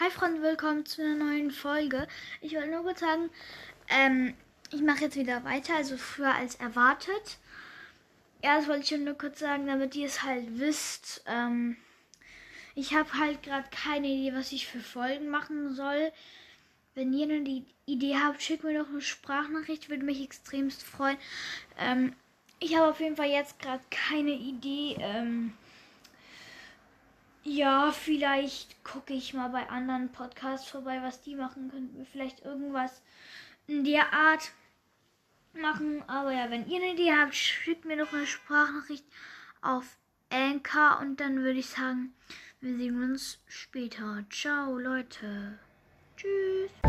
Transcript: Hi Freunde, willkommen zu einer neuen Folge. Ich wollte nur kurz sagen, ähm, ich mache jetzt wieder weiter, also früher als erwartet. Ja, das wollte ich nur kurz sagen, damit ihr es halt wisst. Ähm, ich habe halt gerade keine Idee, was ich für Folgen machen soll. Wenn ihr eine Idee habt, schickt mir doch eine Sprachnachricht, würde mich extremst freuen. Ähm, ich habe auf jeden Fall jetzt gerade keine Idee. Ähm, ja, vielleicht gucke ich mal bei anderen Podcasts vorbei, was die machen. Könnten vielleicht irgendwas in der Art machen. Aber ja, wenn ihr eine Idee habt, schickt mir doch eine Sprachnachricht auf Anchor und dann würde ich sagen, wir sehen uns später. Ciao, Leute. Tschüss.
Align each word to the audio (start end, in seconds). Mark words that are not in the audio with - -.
Hi 0.00 0.10
Freunde, 0.10 0.42
willkommen 0.42 0.84
zu 0.84 1.02
einer 1.02 1.14
neuen 1.14 1.52
Folge. 1.52 2.08
Ich 2.40 2.52
wollte 2.56 2.68
nur 2.68 2.82
kurz 2.82 2.98
sagen, 2.98 3.30
ähm, 3.88 4.34
ich 4.72 4.82
mache 4.82 5.02
jetzt 5.02 5.14
wieder 5.14 5.44
weiter, 5.44 5.76
also 5.76 5.96
früher 5.96 6.34
als 6.34 6.56
erwartet. 6.56 7.38
Ja, 8.42 8.56
das 8.56 8.66
wollte 8.66 8.82
ich 8.82 9.00
nur 9.00 9.14
kurz 9.14 9.38
sagen, 9.38 9.68
damit 9.68 9.94
ihr 9.94 10.06
es 10.06 10.24
halt 10.24 10.58
wisst. 10.58 11.22
Ähm, 11.26 11.76
ich 12.74 12.92
habe 12.92 13.08
halt 13.16 13.44
gerade 13.44 13.68
keine 13.70 14.08
Idee, 14.08 14.34
was 14.34 14.50
ich 14.50 14.66
für 14.66 14.80
Folgen 14.80 15.28
machen 15.28 15.76
soll. 15.76 16.10
Wenn 16.96 17.12
ihr 17.12 17.32
eine 17.32 17.64
Idee 17.86 18.16
habt, 18.16 18.42
schickt 18.42 18.64
mir 18.64 18.76
doch 18.76 18.88
eine 18.88 19.00
Sprachnachricht, 19.00 19.90
würde 19.90 20.04
mich 20.04 20.20
extremst 20.20 20.82
freuen. 20.82 21.18
Ähm, 21.78 22.14
ich 22.58 22.76
habe 22.76 22.90
auf 22.90 22.98
jeden 22.98 23.14
Fall 23.14 23.30
jetzt 23.30 23.60
gerade 23.60 23.84
keine 23.92 24.32
Idee. 24.32 24.96
Ähm, 24.98 25.52
ja, 27.54 27.92
vielleicht 27.92 28.82
gucke 28.84 29.14
ich 29.14 29.34
mal 29.34 29.48
bei 29.48 29.68
anderen 29.68 30.10
Podcasts 30.10 30.68
vorbei, 30.68 31.00
was 31.02 31.22
die 31.22 31.36
machen. 31.36 31.70
Könnten 31.70 32.06
vielleicht 32.06 32.44
irgendwas 32.44 33.02
in 33.66 33.84
der 33.84 34.12
Art 34.12 34.52
machen. 35.52 36.02
Aber 36.08 36.32
ja, 36.32 36.50
wenn 36.50 36.68
ihr 36.68 36.82
eine 36.82 36.92
Idee 36.92 37.12
habt, 37.12 37.34
schickt 37.34 37.84
mir 37.84 37.96
doch 37.96 38.12
eine 38.12 38.26
Sprachnachricht 38.26 39.04
auf 39.62 39.96
Anchor 40.30 40.98
und 41.00 41.20
dann 41.20 41.42
würde 41.42 41.60
ich 41.60 41.66
sagen, 41.66 42.14
wir 42.60 42.76
sehen 42.76 43.02
uns 43.02 43.38
später. 43.46 44.24
Ciao, 44.30 44.76
Leute. 44.78 45.58
Tschüss. 46.16 46.83